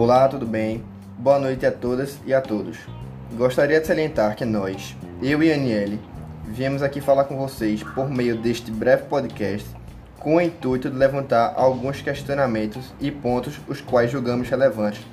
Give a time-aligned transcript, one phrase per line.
[0.00, 0.84] Olá, tudo bem?
[1.18, 2.78] Boa noite a todas e a todos.
[3.32, 6.00] Gostaria de salientar que nós, eu e Aniele,
[6.46, 9.68] viemos aqui falar com vocês por meio deste breve podcast
[10.20, 15.04] com o intuito de levantar alguns questionamentos e pontos os quais julgamos relevantes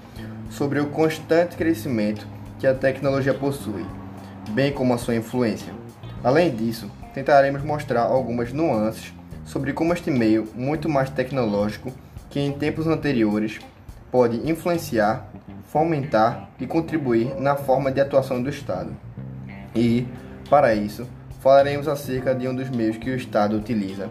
[0.52, 2.28] sobre o constante crescimento
[2.60, 3.88] que a tecnologia possui,
[4.52, 5.74] bem como a sua influência.
[6.24, 9.12] Além disso, tentaremos mostrar algumas nuances
[9.46, 11.92] sobre como este meio, muito mais tecnológico
[12.30, 13.60] que em tempos anteriores,
[14.16, 15.28] pode influenciar,
[15.68, 18.96] fomentar e contribuir na forma de atuação do Estado.
[19.76, 20.08] E,
[20.50, 21.06] para isso,
[21.42, 24.10] falaremos acerca de um dos meios que o Estado utiliza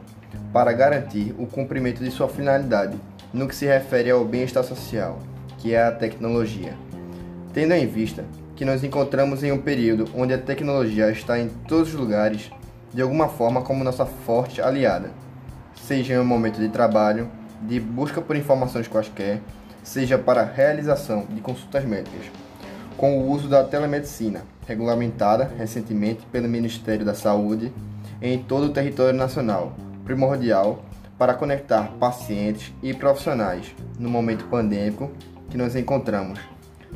[0.53, 2.99] para garantir o cumprimento de sua finalidade
[3.33, 5.21] no que se refere ao bem-estar social,
[5.57, 6.75] que é a tecnologia.
[7.55, 11.95] Tendo em vista que nos encontramos em um período onde a tecnologia está em todos
[11.95, 12.53] os lugares,
[12.93, 15.09] de alguma forma como nossa forte aliada,
[15.75, 17.27] seja em um momento de trabalho,
[17.63, 19.41] de busca por informações quaisquer,
[19.85, 22.27] seja para realização de consultas médicas,
[22.97, 27.73] com o uso da telemedicina, regulamentada recentemente pelo Ministério da Saúde
[28.21, 30.83] em todo o território nacional, primordial
[31.19, 35.11] para conectar pacientes e profissionais no momento pandêmico
[35.51, 36.41] que nos encontramos,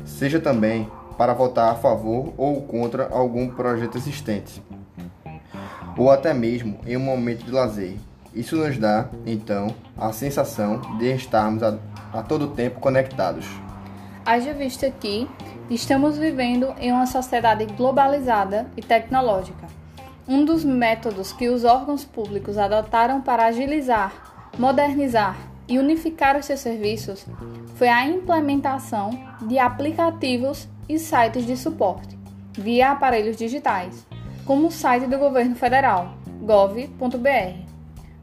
[0.03, 4.63] seja também para votar a favor ou contra algum projeto existente,
[5.95, 7.95] ou até mesmo em um momento de lazer.
[8.33, 11.61] Isso nos dá, então, a sensação de estarmos
[12.13, 13.45] a, todo tempo conectados.
[14.25, 15.27] Haja visto que
[15.69, 19.67] estamos vivendo em uma sociedade globalizada e tecnológica.
[20.27, 25.35] Um dos métodos que os órgãos públicos adotaram para agilizar, modernizar
[25.67, 27.25] e unificar os seus serviços
[27.75, 32.19] foi a implementação de aplicativos e sites de suporte
[32.53, 34.05] via aparelhos digitais,
[34.45, 37.68] como o site do governo federal, gov.br.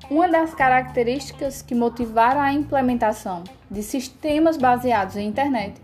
[0.08, 5.82] Uma das características que motivaram a implementação de sistemas baseados em internet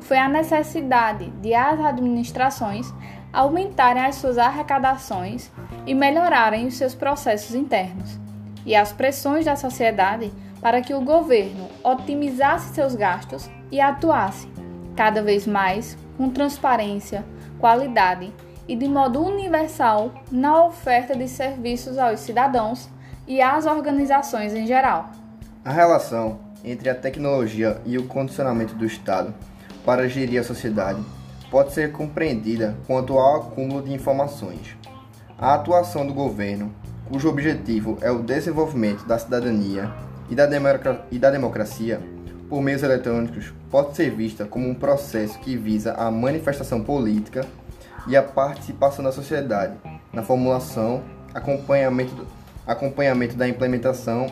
[0.00, 2.94] foi a necessidade de as administrações
[3.32, 5.50] aumentarem as suas arrecadações
[5.84, 8.16] e melhorarem os seus processos internos,
[8.64, 14.48] e as pressões da sociedade para que o governo otimizasse seus gastos e atuasse
[14.94, 17.24] cada vez mais com transparência,
[17.58, 18.32] qualidade
[18.68, 22.88] e de modo universal na oferta de serviços aos cidadãos
[23.26, 25.10] e às organizações em geral.
[25.64, 29.34] A relação entre a tecnologia e o condicionamento do Estado
[29.84, 31.02] para gerir a sociedade
[31.50, 34.76] pode ser compreendida quanto ao acúmulo de informações.
[35.38, 36.74] A atuação do governo,
[37.08, 39.92] cujo objetivo é o desenvolvimento da cidadania
[40.30, 40.48] e da,
[41.10, 42.00] e da democracia
[42.48, 47.44] por meios eletrônicos, pode ser vista como um processo que visa a manifestação política
[48.06, 49.74] e a participação da sociedade
[50.12, 51.02] na formulação,
[51.32, 52.26] acompanhamento,
[52.66, 54.26] acompanhamento da implementação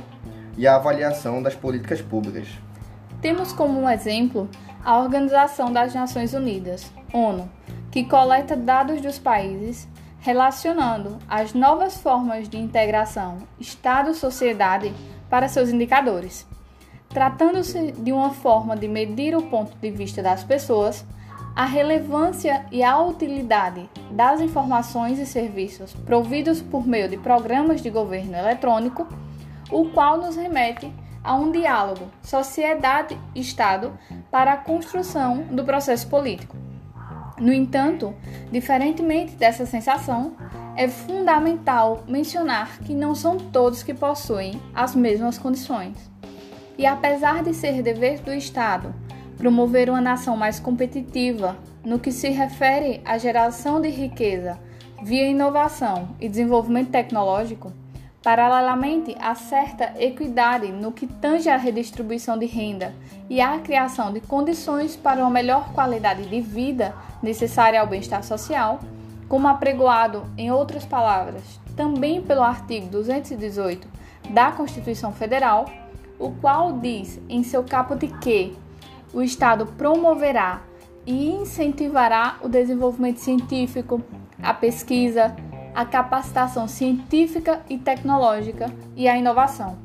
[0.57, 2.49] e a avaliação das políticas públicas.
[3.21, 4.49] Temos como um exemplo
[4.85, 7.49] a Organização das Nações Unidas, ONU,
[7.91, 9.89] que coleta dados dos países
[10.23, 14.93] relacionando as novas formas de integração Estado-sociedade
[15.29, 16.47] para seus indicadores.
[17.09, 21.05] Tratando-se de uma forma de medir o ponto de vista das pessoas,
[21.55, 27.91] a relevância e a utilidade das informações e serviços providos por meio de programas de
[27.91, 29.07] governo eletrônico,
[29.71, 30.93] o qual nos remete
[31.23, 33.93] a um diálogo sociedade-estado
[34.31, 36.57] para a construção do processo político.
[37.39, 38.15] No entanto,
[38.51, 40.37] diferentemente dessa sensação,
[40.77, 46.11] é fundamental mencionar que não são todos que possuem as mesmas condições.
[46.79, 48.95] E apesar de ser dever do Estado
[49.43, 54.57] promover uma nação mais competitiva no que se refere à geração de riqueza
[55.03, 57.73] via inovação e desenvolvimento tecnológico,
[58.23, 62.95] Paralelamente, há certa equidade no que tange à redistribuição de renda
[63.29, 68.79] e à criação de condições para uma melhor qualidade de vida necessária ao bem-estar social,
[69.29, 71.43] como apregoado, em outras palavras,
[71.75, 73.89] também pelo artigo 218
[74.31, 75.65] da Constituição Federal,
[76.17, 78.57] o qual diz em seu caput que
[79.13, 80.63] o Estado promoverá
[81.07, 84.03] e incentivará o desenvolvimento científico,
[84.43, 85.35] a pesquisa,
[85.75, 89.79] a capacitação científica e tecnológica e a inovação.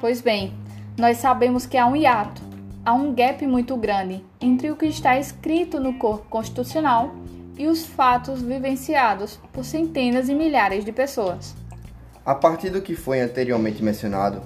[0.00, 0.52] Pois bem,
[0.98, 2.42] nós sabemos que há um hiato,
[2.84, 7.14] há um gap muito grande entre o que está escrito no corpo constitucional
[7.56, 11.54] e os fatos vivenciados por centenas e milhares de pessoas.
[12.24, 14.42] A partir do que foi anteriormente mencionado,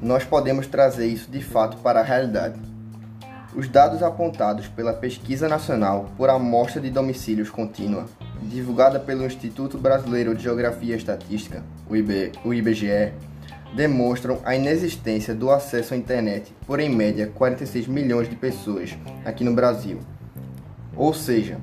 [0.00, 2.69] nós podemos trazer isso de fato para a realidade.
[3.54, 8.06] Os dados apontados pela Pesquisa Nacional por Amostra de Domicílios Contínua
[8.42, 11.62] divulgada pelo Instituto Brasileiro de Geografia e Estatística,
[12.44, 13.12] o IBGE,
[13.74, 19.44] demonstram a inexistência do acesso à internet por, em média, 46 milhões de pessoas aqui
[19.44, 20.00] no Brasil,
[20.96, 21.58] ou seja,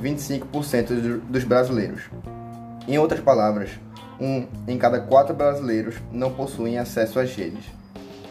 [0.00, 2.02] 25% dos brasileiros.
[2.88, 3.70] Em outras palavras,
[4.18, 7.64] um em cada quatro brasileiros não possuem acesso às redes.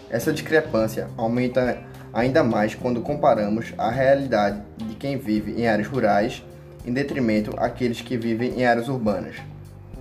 [0.09, 1.77] Essa discrepância aumenta
[2.13, 6.43] ainda mais quando comparamos a realidade de quem vive em áreas rurais
[6.85, 9.35] em detrimento àqueles que vivem em áreas urbanas,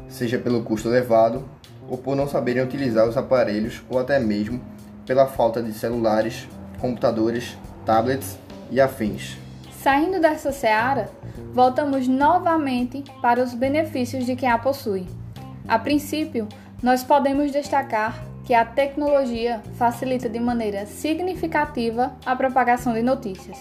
[0.09, 1.45] seja pelo custo elevado
[1.89, 4.61] ou por não saberem utilizar os aparelhos ou até mesmo
[5.07, 6.47] pela falta de celulares,
[6.79, 8.39] computadores, tablets
[8.71, 9.39] e afins.
[9.83, 11.09] Saindo dessa seara,
[11.53, 15.07] voltamos novamente para os benefícios de quem a possui.
[15.67, 16.49] A princípio,
[16.83, 23.59] nós podemos destacar que a tecnologia facilita de maneira significativa a propagação de notícias.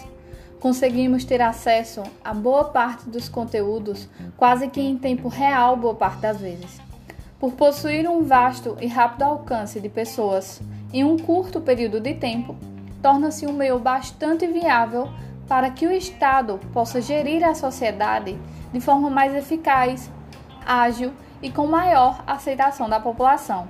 [0.60, 6.20] Conseguimos ter acesso a boa parte dos conteúdos quase que em tempo real, boa parte
[6.20, 6.80] das vezes.
[7.38, 10.58] Por possuir um vasto e rápido alcance de pessoas
[10.90, 12.56] em um curto período de tempo,
[13.02, 15.10] torna-se um meio bastante viável
[15.46, 18.38] para que o Estado possa gerir a sociedade
[18.72, 20.10] de forma mais eficaz,
[20.64, 21.12] ágil
[21.42, 23.68] e com maior aceitação da população.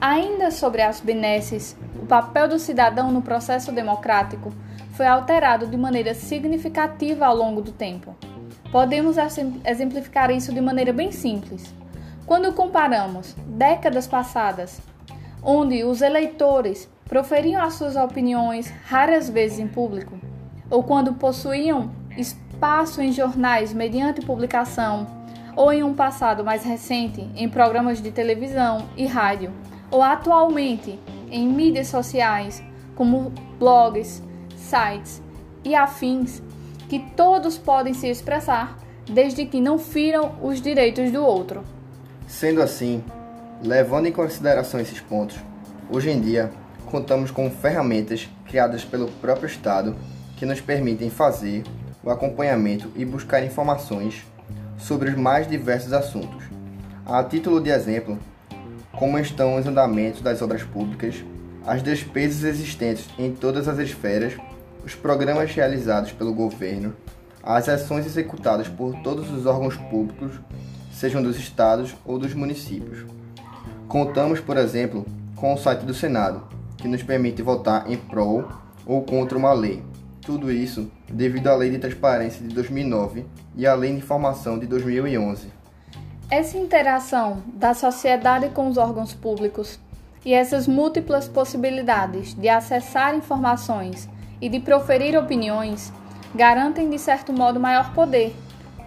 [0.00, 4.50] Ainda sobre as benesses, o papel do cidadão no processo democrático
[4.92, 8.16] foi alterado de maneira significativa ao longo do tempo.
[8.72, 9.16] Podemos
[9.62, 11.74] exemplificar isso de maneira bem simples.
[12.24, 14.80] Quando comparamos décadas passadas,
[15.42, 20.18] onde os eleitores proferiam as suas opiniões raras vezes em público,
[20.70, 25.06] ou quando possuíam espaço em jornais mediante publicação,
[25.54, 29.52] ou em um passado mais recente em programas de televisão e rádio,
[29.90, 30.98] ou atualmente
[31.30, 32.62] em mídias sociais
[32.94, 34.22] como blogs,
[34.56, 35.22] sites
[35.64, 36.42] e afins,
[36.88, 38.78] que todos podem se expressar
[39.10, 41.62] desde que não firam os direitos do outro.
[42.26, 43.02] Sendo assim,
[43.62, 45.36] levando em consideração esses pontos,
[45.90, 46.50] hoje em dia
[46.86, 49.96] contamos com ferramentas criadas pelo próprio Estado
[50.36, 51.64] que nos permitem fazer
[52.02, 54.24] o acompanhamento e buscar informações
[54.78, 56.44] sobre os mais diversos assuntos.
[57.04, 58.18] A título de exemplo,
[59.00, 61.24] como estão os andamentos das obras públicas,
[61.66, 64.34] as despesas existentes em todas as esferas,
[64.84, 66.94] os programas realizados pelo governo,
[67.42, 70.38] as ações executadas por todos os órgãos públicos
[70.92, 73.06] sejam dos estados ou dos municípios.
[73.88, 76.46] Contamos, por exemplo, com o site do Senado,
[76.76, 78.46] que nos permite votar em prol
[78.84, 79.82] ou contra uma lei.
[80.20, 83.24] Tudo isso devido à Lei de Transparência de 2009
[83.56, 85.59] e à Lei de Informação de 2011.
[86.30, 89.80] Essa interação da sociedade com os órgãos públicos
[90.24, 94.08] e essas múltiplas possibilidades de acessar informações
[94.40, 95.92] e de proferir opiniões
[96.32, 98.32] garantem, de certo modo, maior poder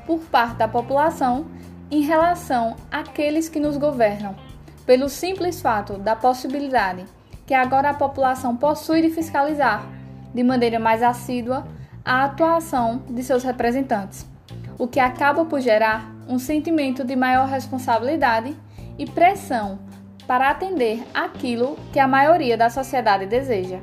[0.08, 1.46] por parte da população
[1.92, 4.38] em relação àqueles que nos governam,
[4.86, 7.04] pelo simples fato da possibilidade
[7.46, 9.86] que agora a população possui de fiscalizar,
[10.34, 11.68] de maneira mais assídua,
[12.06, 14.26] a atuação de seus representantes,
[14.80, 18.56] o que acaba por gerar um sentimento de maior responsabilidade
[18.98, 19.80] e pressão
[20.28, 23.80] para atender aquilo que a maioria da sociedade deseja.